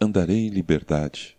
[0.00, 1.38] Andarei em liberdade,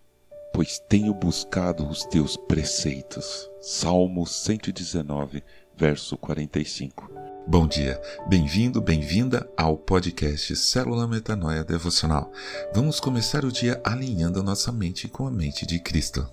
[0.53, 3.49] pois tenho buscado os teus preceitos.
[3.59, 5.43] Salmo 119,
[5.75, 7.11] verso 45.
[7.45, 12.31] Bom dia, bem-vindo, bem-vinda ao podcast Célula Metanoia Devocional.
[12.73, 16.25] Vamos começar o dia alinhando a nossa mente com a mente de Cristo.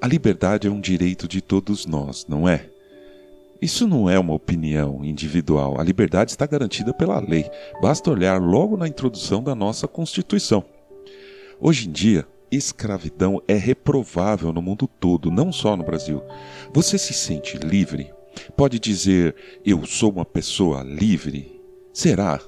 [0.00, 2.70] A liberdade é um direito de todos nós, não é?
[3.62, 5.80] Isso não é uma opinião individual.
[5.80, 7.48] A liberdade está garantida pela lei.
[7.80, 10.64] Basta olhar logo na introdução da nossa Constituição.
[11.60, 16.20] Hoje em dia, escravidão é reprovável no mundo todo, não só no Brasil.
[16.74, 18.12] Você se sente livre?
[18.56, 21.62] Pode dizer, eu sou uma pessoa livre?
[21.92, 22.40] Será?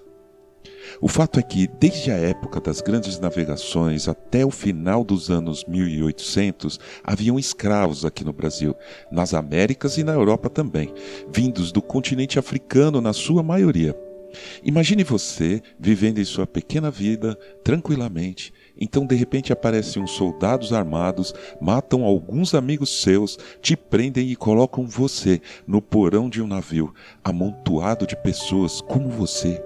[1.01, 5.65] O fato é que, desde a época das grandes navegações até o final dos anos
[5.65, 8.75] 1800, haviam escravos aqui no Brasil,
[9.11, 10.93] nas Américas e na Europa também,
[11.33, 13.97] vindos do continente africano na sua maioria.
[14.65, 18.53] Imagine você vivendo em sua pequena vida tranquilamente.
[18.79, 24.87] Então, de repente, aparecem uns soldados armados, matam alguns amigos seus, te prendem e colocam
[24.87, 26.93] você no porão de um navio,
[27.23, 29.63] amontoado de pessoas como você.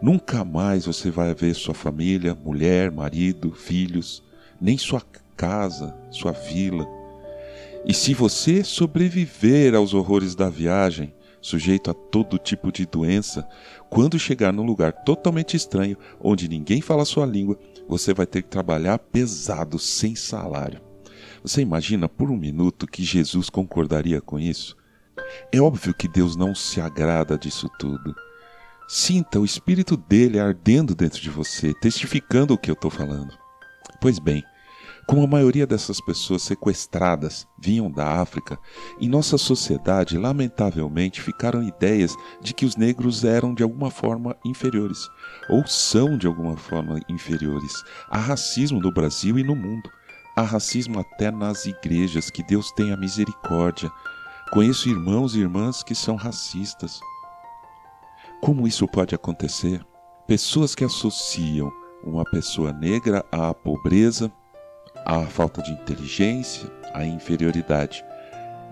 [0.00, 4.22] Nunca mais você vai ver sua família, mulher, marido, filhos,
[4.60, 5.02] nem sua
[5.36, 6.86] casa, sua vila.
[7.84, 13.48] E se você sobreviver aos horrores da viagem, sujeito a todo tipo de doença,
[13.88, 18.48] quando chegar num lugar totalmente estranho, onde ninguém fala sua língua, você vai ter que
[18.48, 20.80] trabalhar pesado, sem salário.
[21.42, 24.76] Você imagina por um minuto que Jesus concordaria com isso?
[25.52, 28.14] É óbvio que Deus não se agrada disso tudo.
[28.90, 33.36] Sinta o espírito dele ardendo dentro de você, testificando o que eu estou falando.
[34.00, 34.42] Pois bem,
[35.06, 38.58] como a maioria dessas pessoas sequestradas vinham da África,
[38.98, 45.06] em nossa sociedade, lamentavelmente, ficaram ideias de que os negros eram de alguma forma inferiores,
[45.50, 47.84] ou são de alguma forma inferiores.
[48.08, 49.90] Há racismo no Brasil e no mundo.
[50.34, 53.90] Há racismo até nas igrejas, que Deus tenha misericórdia.
[54.50, 57.00] Conheço irmãos e irmãs que são racistas.
[58.40, 59.84] Como isso pode acontecer?
[60.26, 61.72] Pessoas que associam
[62.04, 64.30] uma pessoa negra à pobreza,
[65.04, 68.04] à falta de inteligência, à inferioridade.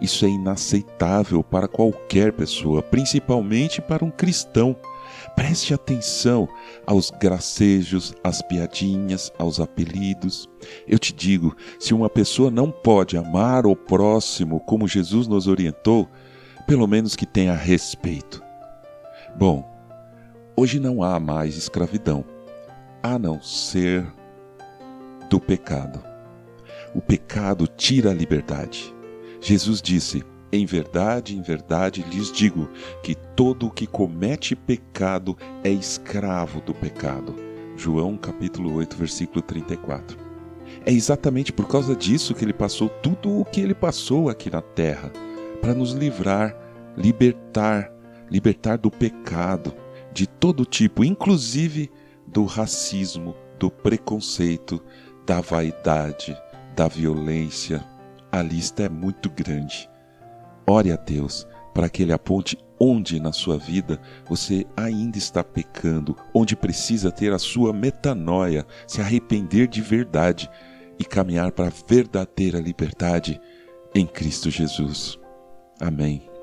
[0.00, 4.76] Isso é inaceitável para qualquer pessoa, principalmente para um cristão.
[5.34, 6.48] Preste atenção
[6.86, 10.48] aos gracejos, às piadinhas, aos apelidos.
[10.86, 16.08] Eu te digo: se uma pessoa não pode amar o próximo como Jesus nos orientou,
[16.66, 18.45] pelo menos que tenha respeito.
[19.38, 19.70] Bom,
[20.56, 22.24] hoje não há mais escravidão,
[23.02, 24.06] a não ser
[25.28, 26.02] do pecado.
[26.94, 28.94] O pecado tira a liberdade.
[29.38, 32.70] Jesus disse: Em verdade, em verdade lhes digo
[33.02, 37.34] que todo o que comete pecado é escravo do pecado.
[37.76, 40.16] João capítulo 8, versículo 34.
[40.86, 44.62] É exatamente por causa disso que ele passou tudo o que ele passou aqui na
[44.62, 45.12] terra,
[45.60, 46.56] para nos livrar,
[46.96, 47.92] libertar
[48.30, 49.74] libertar do pecado
[50.12, 51.90] de todo tipo, inclusive
[52.26, 54.82] do racismo, do preconceito,
[55.26, 56.36] da vaidade,
[56.74, 57.84] da violência.
[58.30, 59.88] A lista é muito grande.
[60.66, 66.16] Ore a Deus para que Ele aponte onde na sua vida você ainda está pecando,
[66.34, 70.50] onde precisa ter a sua metanoia, se arrepender de verdade
[70.98, 73.40] e caminhar para a verdadeira liberdade
[73.94, 75.18] em Cristo Jesus.
[75.80, 76.35] Amém.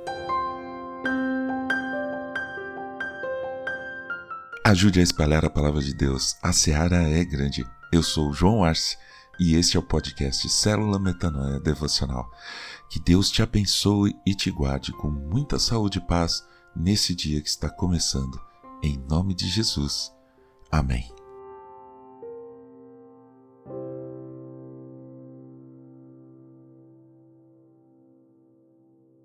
[4.74, 6.36] Ajude a espalhar a palavra de Deus.
[6.42, 7.64] A seara é grande.
[7.92, 8.98] Eu sou João Arce
[9.40, 12.28] e este é o podcast Célula Metanoia Devocional.
[12.90, 16.44] Que Deus te abençoe e te guarde com muita saúde e paz
[16.76, 18.42] nesse dia que está começando.
[18.82, 20.12] Em nome de Jesus.
[20.72, 21.13] Amém.